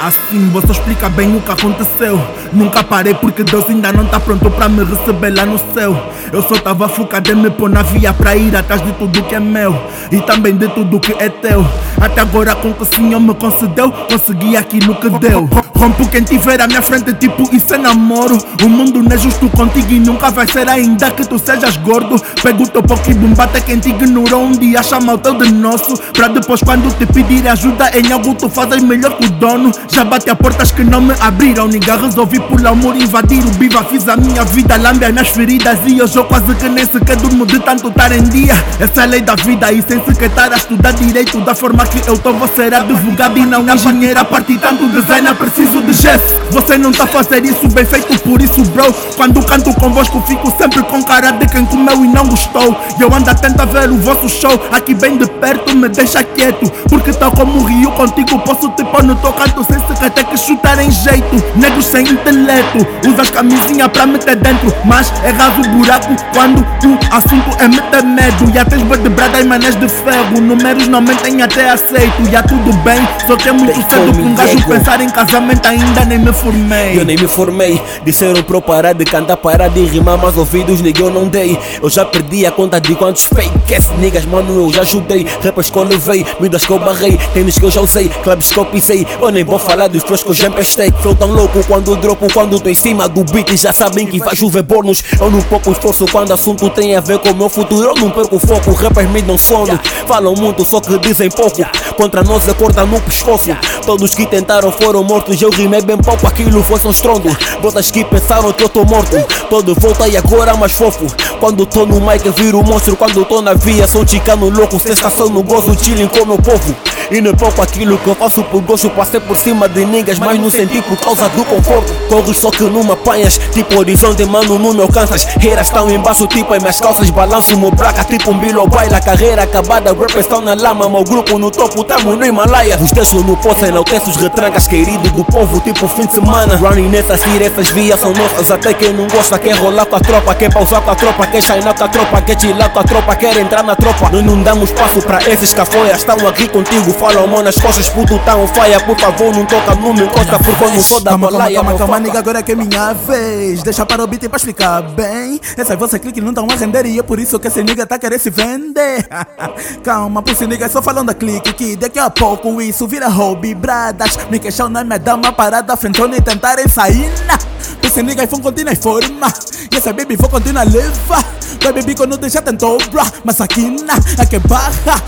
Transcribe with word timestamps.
assim, 0.00 0.48
você 0.50 0.72
explica 0.72 1.08
bem 1.08 1.36
o 1.36 1.40
que 1.40 1.50
aconteceu. 1.50 2.20
Nunca 2.52 2.82
parei 2.82 3.14
porque 3.14 3.42
Deus 3.42 3.68
ainda 3.68 3.92
não 3.92 4.06
tá 4.06 4.20
pronto 4.20 4.50
pra 4.50 4.68
me 4.68 4.84
receber 4.84 5.30
lá 5.30 5.46
no 5.46 5.58
céu. 5.74 5.96
Eu 6.32 6.42
só 6.42 6.54
tava 6.56 6.88
focado 6.88 7.30
em 7.30 7.34
me 7.34 7.50
pôr 7.50 7.70
na 7.70 7.82
via 7.82 8.12
pra 8.12 8.36
ir 8.36 8.54
atrás 8.54 8.82
de 8.82 8.92
tudo 8.92 9.22
que 9.22 9.34
é 9.34 9.40
meu 9.40 9.78
e 10.10 10.20
também 10.20 10.56
de 10.56 10.68
tudo 10.68 11.00
que 11.00 11.12
é 11.12 11.28
teu. 11.28 11.66
Até 12.00 12.20
agora, 12.20 12.54
com 12.54 12.72
que 12.72 12.82
o 12.82 12.86
Senhor 12.86 13.20
me 13.20 13.34
concedeu, 13.34 13.90
consegui 13.90 14.56
aquilo 14.56 14.94
que 14.96 15.08
deu. 15.08 15.48
Rompo 15.74 16.08
quem 16.08 16.22
tiver 16.22 16.60
à 16.60 16.66
minha 16.66 16.82
frente, 16.82 17.12
tipo, 17.14 17.48
isso 17.54 17.74
é 17.74 17.78
namoro. 17.78 18.38
O 18.62 18.68
mundo 18.68 19.02
não 19.02 19.12
é 19.12 19.18
justo 19.18 19.48
contigo 19.50 19.92
e 19.92 20.00
nunca 20.00 20.30
vai 20.30 20.46
ser 20.46 20.68
ainda 20.68 21.10
que 21.10 21.26
tu 21.26 21.38
sejas 21.38 21.76
gordo. 21.76 22.20
Pego 22.42 22.64
o 22.64 22.68
teu 22.68 22.82
Pokémon, 22.82 23.34
bate 23.34 23.60
quem 23.62 23.78
te 23.78 23.90
ignorou 23.90 24.44
um 24.44 24.52
dia, 24.52 24.82
chama 24.82 25.14
o 25.14 25.18
teu 25.18 25.34
de 25.34 25.52
nosso. 25.52 25.96
Pra 26.12 26.28
depois, 26.28 26.60
quando 26.62 26.92
te 26.96 27.06
pedir 27.06 27.46
ajuda 27.48 27.90
em 27.96 28.12
algo, 28.12 28.34
tu 28.34 28.48
fazes 28.48 28.82
melhor 28.82 29.16
que 29.16 29.26
o 29.26 29.30
dono. 29.30 29.70
Já 29.88 30.04
bate 30.04 30.28
a 30.28 30.34
portas 30.34 30.70
que 30.72 30.84
não 30.84 31.00
me 31.00 31.14
abriram, 31.20 31.68
ninguém 31.68 31.98
resolvi 31.98 32.40
por 32.40 32.64
amor 32.66 32.96
invadir 32.96 33.44
o 33.44 33.50
biva. 33.50 33.84
Fiz 33.84 34.08
a 34.08 34.16
minha 34.16 34.44
vida, 34.44 34.76
lambe 34.76 35.04
as 35.04 35.12
minhas 35.12 35.28
feridas 35.28 35.78
e 35.86 36.02
hoje 36.02 36.16
eu 36.16 36.24
quase 36.24 36.54
que 36.54 36.68
nem 36.68 36.84
sequer 36.84 37.16
durmo 37.16 37.46
de 37.46 37.58
tanto 37.60 37.88
estar 37.88 38.12
em 38.12 38.22
dia. 38.24 38.54
Essa 38.80 39.02
é 39.02 39.04
a 39.04 39.06
lei 39.06 39.20
da 39.20 39.34
vida 39.34 39.70
e 39.72 39.82
sem 39.82 40.04
sequer 40.04 40.28
estar 40.28 40.52
a 40.52 40.56
estudar 40.56 40.92
direito 40.92 41.40
da 41.40 41.54
forma 41.54 41.86
que 41.86 42.08
eu 42.08 42.18
tô, 42.18 42.32
vou 42.32 42.48
ser 42.48 42.74
advogado 42.74 43.38
e 43.38 43.46
não 43.46 43.62
engenheiro. 43.68 44.20
A 44.20 44.24
partir 44.24 44.58
tanto 44.58 44.86
designer, 44.88 45.34
preciso 45.34 45.82
de 45.82 45.92
gesso. 45.92 46.15
Você 46.56 46.78
não 46.78 46.90
tá 46.90 47.06
fazer 47.06 47.44
isso 47.44 47.68
bem 47.68 47.84
feito, 47.84 48.18
por 48.20 48.40
isso, 48.40 48.62
bro. 48.70 48.90
Quando 49.14 49.44
canto 49.44 49.74
convosco, 49.74 50.22
fico 50.26 50.50
sempre 50.56 50.82
com 50.84 51.02
cara 51.02 51.32
de 51.32 51.46
quem 51.46 51.66
comeu 51.66 52.02
e 52.02 52.08
não 52.08 52.26
gostou. 52.26 52.74
E 52.98 53.02
eu 53.02 53.14
ando 53.14 53.28
atento 53.28 53.60
a 53.60 53.66
ver 53.66 53.90
o 53.90 53.98
vosso 53.98 54.26
show, 54.26 54.58
aqui 54.72 54.94
bem 54.94 55.18
de 55.18 55.26
perto, 55.26 55.76
me 55.76 55.86
deixa 55.90 56.24
quieto. 56.24 56.72
Porque 56.88 57.12
tal 57.12 57.30
como 57.32 57.62
rio 57.62 57.90
contigo, 57.92 58.38
posso 58.38 58.70
te 58.70 58.82
pôr 58.84 59.02
no 59.02 59.14
teu 59.16 59.34
canto 59.34 59.62
sem 59.64 59.78
sequer 59.86 60.10
ter 60.10 60.24
que 60.24 60.38
chutar 60.38 60.78
em 60.78 60.90
jeito. 60.90 61.44
Negros 61.56 61.84
sem 61.84 62.08
intelecto, 62.08 62.86
usas 63.06 63.28
camisinha 63.28 63.86
pra 63.86 64.06
meter 64.06 64.36
dentro, 64.36 64.72
mas 64.86 65.12
erras 65.24 65.58
o 65.58 65.68
buraco 65.68 66.16
quando 66.32 66.60
o 66.60 67.14
assunto 67.14 67.54
é 67.62 67.68
meter 67.68 68.02
medo. 68.02 68.50
Já 68.54 68.64
tens 68.64 68.80
vertebradas 68.80 69.42
e 69.42 69.44
manés 69.44 69.76
de 69.76 69.88
ferro, 69.90 70.40
números 70.40 70.88
não 70.88 71.02
mentem 71.02 71.42
até 71.42 71.68
aceito. 71.68 72.24
Já 72.30 72.42
tudo 72.42 72.72
bem, 72.78 73.06
só 73.26 73.36
que 73.36 73.50
é 73.50 73.52
muito 73.52 73.74
cedo 73.74 74.10
pra 74.14 74.22
um 74.22 74.34
gajo 74.34 74.66
pensar 74.66 75.00
em 75.02 75.10
casamento, 75.10 75.68
ainda 75.68 76.02
nem 76.06 76.18
me 76.18 76.32
formei. 76.46 76.98
Eu 76.98 77.04
nem 77.04 77.16
me 77.16 77.26
formei, 77.26 77.82
disseram 78.04 78.40
pra 78.42 78.56
eu 78.56 78.62
parar 78.62 78.92
de 78.92 79.04
cantar, 79.04 79.36
parar 79.36 79.68
de 79.68 79.84
rimar, 79.84 80.16
mas 80.16 80.36
ouvidos 80.36 80.80
ninguém 80.80 81.04
eu 81.04 81.12
não 81.12 81.26
dei. 81.26 81.58
Eu 81.82 81.90
já 81.90 82.04
perdi 82.04 82.46
a 82.46 82.52
conta 82.52 82.80
de 82.80 82.94
quantos 82.94 83.24
fake 83.24 83.74
ass 83.74 83.88
niggas, 83.98 84.24
mano, 84.26 84.66
eu 84.66 84.72
já 84.72 84.82
ajudei. 84.82 85.26
Rappers 85.42 85.70
que 85.70 85.76
eu 85.76 85.82
levei, 85.82 86.24
miúdas 86.38 86.64
que 86.64 86.70
eu 86.70 86.78
barrei, 86.78 87.18
tênis 87.34 87.58
que 87.58 87.64
eu 87.64 87.70
já 87.70 87.80
usei, 87.80 88.08
clubs 88.08 88.52
que 88.52 88.58
eu 88.58 88.64
pisei. 88.66 89.06
Eu 89.20 89.30
nem 89.30 89.42
vou 89.42 89.58
falar 89.58 89.88
dos 89.88 90.04
teus 90.04 90.22
que 90.22 90.30
eu 90.30 90.34
já 90.34 90.46
emprestei. 90.46 90.92
Flow 91.02 91.16
tão 91.16 91.32
louco 91.32 91.64
quando 91.66 91.96
dropo, 91.96 92.32
quando 92.32 92.60
tô 92.60 92.68
em 92.68 92.74
cima 92.74 93.08
do 93.08 93.24
beat, 93.24 93.56
já 93.56 93.72
sabem 93.72 94.06
que 94.06 94.20
vai 94.20 94.36
chover 94.36 94.62
bônus. 94.62 95.02
Eu 95.20 95.30
não 95.30 95.42
pouco 95.42 95.72
esforço 95.72 96.06
quando 96.12 96.32
assunto 96.32 96.70
tem 96.70 96.94
a 96.94 97.00
ver 97.00 97.18
com 97.18 97.30
o 97.30 97.34
meu 97.34 97.48
futuro. 97.48 97.88
Eu 97.88 97.94
não 97.94 98.10
perco 98.10 98.38
foco, 98.38 98.72
rappers 98.72 99.10
me 99.10 99.20
dão 99.20 99.36
sono. 99.36 99.78
Falam 100.06 100.34
muito, 100.34 100.64
só 100.64 100.80
que 100.80 100.96
dizem 100.98 101.28
pouco. 101.28 101.56
Contra 101.96 102.22
nós 102.22 102.48
a 102.48 102.54
corda 102.54 102.86
no 102.86 103.00
pescoço. 103.00 103.56
Todos 103.84 104.14
que 104.14 104.26
tentaram 104.26 104.70
foram 104.70 105.02
mortos, 105.02 105.40
eu 105.42 105.50
rimei 105.50 105.80
bem 105.80 105.96
pouco, 105.96 106.26
aquilo 106.36 106.62
foi 106.62 106.78
só 106.78 106.88
um 106.88 106.90
estrondo. 106.90 107.36
Botas 107.62 107.90
que 107.90 108.04
pensaram 108.04 108.52
que 108.52 108.62
eu 108.62 108.68
tô 108.68 108.84
morto. 108.84 109.16
Todo 109.48 109.74
volta 109.74 110.06
e 110.06 110.16
agora 110.16 110.54
mais 110.54 110.72
fofo. 110.72 111.06
Quando 111.40 111.66
tô 111.66 111.84
no 111.84 112.00
mic 112.00 112.24
eu 112.24 112.32
viro 112.32 112.62
monstro, 112.62 112.96
quando 112.96 113.24
tô 113.24 113.42
na 113.42 113.54
via 113.54 113.86
sou 113.86 114.04
ticano 114.04 114.48
louco. 114.48 114.78
Sensação 114.80 115.28
no 115.28 115.42
gozo, 115.42 115.76
chilling 115.82 116.08
com 116.08 116.24
meu 116.24 116.38
povo. 116.38 116.74
E 117.10 117.20
não 117.20 117.30
é 117.30 117.34
pouco 117.34 117.62
aquilo 117.62 117.96
que 117.98 118.08
eu 118.08 118.14
faço 118.14 118.42
por 118.44 118.60
gosto. 118.62 118.90
Passei 118.90 119.20
por 119.20 119.36
cima 119.36 119.68
de 119.68 119.84
niggas, 119.84 120.18
mas 120.18 120.40
não 120.40 120.50
senti 120.50 120.80
por 120.82 120.96
causa 120.96 121.28
do 121.28 121.44
conforto. 121.44 121.92
Corres 122.08 122.38
só 122.38 122.50
que 122.50 122.64
me 122.64 122.90
apanhas 122.90 123.38
Tipo 123.52 123.78
horizonte, 123.78 124.24
mano, 124.24 124.58
não 124.58 124.72
me 124.72 124.82
alcanças 124.82 125.26
Heiras 125.42 125.68
estão 125.68 125.90
embaixo, 125.90 126.26
tipo 126.26 126.54
em 126.54 126.58
minhas 126.58 126.80
calças. 126.80 127.10
Balanço 127.10 127.56
meu 127.58 127.70
braca, 127.70 128.02
tipo 128.04 128.30
um 128.30 128.38
bilo 128.38 128.66
baila 128.66 129.00
Carreira 129.00 129.42
acabada, 129.42 129.92
rappers 129.92 130.20
estão 130.20 130.40
na 130.40 130.54
lama. 130.54 130.88
Meu 130.88 131.04
grupo 131.04 131.38
no 131.38 131.50
topo, 131.50 131.84
tamo 131.84 132.16
no 132.16 132.26
Himalaia. 132.26 132.78
Os 132.80 132.90
textos 132.90 133.22
no 133.24 133.36
poço, 133.36 133.64
enalteço 133.64 134.10
os 134.10 134.16
retrancas 134.16 134.66
Querido 134.66 135.08
do 135.10 135.24
povo, 135.24 135.60
tipo 135.60 135.86
fim 135.86 136.06
de 136.06 136.12
semana. 136.12 136.56
Running 136.56 136.88
nessas 136.88 137.20
essas 137.40 137.68
vias 137.70 138.00
são 138.00 138.12
nossas. 138.12 138.50
Até 138.50 138.74
quem 138.74 138.92
não 138.92 139.06
gosta 139.06 139.38
quer 139.38 139.54
rolar 139.56 139.86
com 139.86 139.96
a 139.96 140.00
tropa 140.00 140.34
Quer 140.34 140.52
pausar 140.52 140.82
com 140.82 140.90
a 140.90 140.94
tropa, 140.94 141.25
quer 141.26 141.42
shinar 141.42 141.74
com 141.76 141.84
a 141.84 141.88
tropa 141.88 142.22
Quer 142.22 142.40
chilar 142.40 142.70
com 142.70 142.78
a 142.80 142.84
tropa, 142.84 143.16
quer 143.16 143.36
entrar 143.36 143.62
na 143.62 143.76
tropa. 143.76 144.10
Nós 144.10 144.24
não 144.24 144.42
damos 144.42 144.70
espaço 144.70 145.02
pra 145.02 145.22
esses 145.28 145.52
cafoias 145.52 145.98
Estão 145.98 146.16
aqui 146.28 146.48
contigo, 146.48 146.92
falam 146.92 147.24
a 147.24 147.26
mão 147.26 147.42
nas 147.42 147.56
costas, 147.56 147.88
puto 147.88 148.14
on 148.14 148.46
fire 148.48 148.84
Por 148.84 148.98
favor 148.98 149.34
não 149.34 149.44
toca, 149.44 149.74
não 149.74 149.92
me 149.92 150.02
encosta 150.02 150.38
Porque 150.38 150.64
eu 150.64 150.70
não 150.70 150.80
sou 150.80 151.00
da 151.00 151.10
Calma, 151.10 151.28
calma, 151.28 151.38
bolaia 151.38 151.54
calma, 151.54 151.78
calma, 151.78 152.00
nigga, 152.00 152.18
agora 152.18 152.38
é 152.40 152.42
que 152.42 152.52
é 152.52 152.54
minha 152.54 152.92
vez. 152.92 153.62
Deixa 153.62 153.86
para 153.86 154.02
o 154.02 154.06
beat 154.06 154.28
pra 154.28 154.36
explicar 154.36 154.82
bem. 154.82 155.40
Essas 155.56 155.78
vossas 155.78 156.00
cliques 156.00 156.22
não 156.22 156.30
estão 156.30 156.46
a 156.50 156.54
render 156.54 156.86
E 156.86 156.98
é 156.98 157.02
por 157.02 157.18
isso 157.18 157.38
que 157.38 157.48
esse 157.48 157.62
nigga 157.62 157.86
tá 157.86 157.98
querendo 157.98 158.20
se 158.20 158.30
vender. 158.30 159.06
Calma, 159.82 160.22
por 160.22 160.32
esse 160.32 160.46
nigga 160.46 160.68
só 160.68 160.82
falando 160.82 161.06
da 161.06 161.14
clique 161.14 161.52
Que 161.52 161.76
daqui 161.76 161.98
a 161.98 162.10
pouco 162.10 162.60
isso 162.60 162.86
vira 162.86 163.08
hobby, 163.08 163.54
bradas. 163.54 164.18
Me 164.30 164.38
queixam 164.38 164.68
me 164.68 164.98
dá 164.98 165.14
uma 165.14 165.32
parada 165.32 165.76
Frentona 165.76 166.16
e 166.16 166.20
tentarem 166.20 166.68
sair 166.68 167.10
na 167.26 167.38
Esse 167.82 168.02
nigga 168.02 168.26
vão 168.26 168.40
continuar 168.40 168.72
em 168.72 168.76
forma 168.76 169.32
E 169.76 169.78
essa 169.78 169.92
baby 169.92 170.16
vou 170.16 170.26
continuar 170.30 170.62
a 170.62 170.64
levar. 170.64 171.22
Vai 171.60 171.70
baby 171.70 171.94
quando 171.94 172.16
deixa 172.16 172.40
tentou, 172.40 172.78
bra. 172.90 173.04
Mas 173.22 173.42
aqui 173.42 173.60
na, 173.82 173.96
aqui 174.22 174.38
barra. 174.38 175.02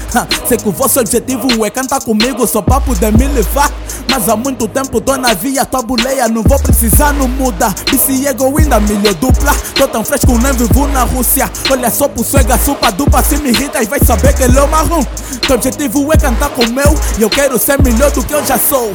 Sei 0.46 0.58
que 0.58 0.68
o 0.68 0.72
vosso 0.72 1.00
objetivo 1.00 1.64
é 1.64 1.70
cantar 1.70 2.02
comigo 2.02 2.46
Só 2.46 2.60
pra 2.60 2.78
poder 2.78 3.10
me 3.16 3.26
levar. 3.28 3.72
Mas 4.10 4.28
há 4.28 4.36
muito 4.36 4.68
tempo 4.68 5.00
tô 5.00 5.16
na 5.16 5.32
via 5.32 5.64
Tua 5.64 5.80
boleia, 5.80 6.28
não 6.28 6.42
vou 6.42 6.58
precisar, 6.58 7.14
não 7.14 7.26
muda. 7.26 7.74
BC 7.90 8.26
ego 8.26 8.58
ainda 8.58 8.78
milho 8.78 9.14
dupla. 9.14 9.56
Tô 9.74 9.88
tão 9.88 10.04
fresco, 10.04 10.36
nem 10.36 10.52
vivo 10.52 10.86
na 10.88 11.04
Rússia. 11.04 11.50
Olha 11.70 11.90
só 11.90 12.06
pro 12.06 12.22
suega, 12.22 12.58
supa 12.58 12.92
dupla 12.92 13.22
Se 13.22 13.38
me 13.38 13.48
irritas 13.48 13.88
vai 13.88 14.00
saber 14.00 14.34
que 14.34 14.42
ele 14.42 14.58
é 14.58 14.62
o 14.62 14.68
marrom. 14.68 15.02
Teu 15.46 15.56
objetivo 15.56 16.12
é 16.12 16.18
cantar 16.18 16.50
com 16.50 16.64
o 16.64 16.70
meu 16.70 16.94
E 17.18 17.22
eu 17.22 17.30
quero 17.30 17.58
ser 17.58 17.82
melhor 17.82 18.10
do 18.10 18.22
que 18.22 18.34
eu 18.34 18.44
já 18.44 18.58
sou. 18.58 18.94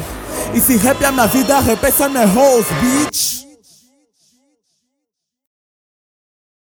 E 0.54 0.62
se 0.62 0.78
rap 0.78 1.04
é 1.04 1.10
minha 1.10 1.26
vida, 1.26 1.60
repensa 1.62 2.08
minha 2.08 2.28
hoes, 2.28 2.68
bitch 2.80 3.33